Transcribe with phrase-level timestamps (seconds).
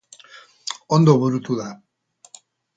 [0.97, 1.69] Ondo burutu da.